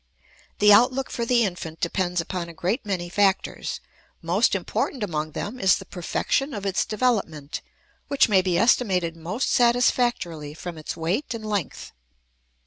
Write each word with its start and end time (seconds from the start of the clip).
The 0.57 0.73
outlook 0.73 1.11
for 1.11 1.27
the 1.27 1.43
infant 1.43 1.79
depends 1.79 2.19
upon 2.19 2.49
a 2.49 2.55
great 2.55 2.83
many 2.83 3.07
factors. 3.07 3.79
Most 4.19 4.55
important 4.55 5.03
among 5.03 5.33
them 5.33 5.59
is 5.59 5.75
the 5.75 5.85
perfection 5.85 6.55
of 6.55 6.65
its 6.65 6.85
development, 6.85 7.61
which 8.07 8.27
may 8.27 8.41
be 8.41 8.57
estimated 8.57 9.15
most 9.15 9.47
satisfactorily 9.51 10.55
from 10.55 10.79
its 10.79 10.97
weight 10.97 11.35
and 11.35 11.45
length. 11.45 11.91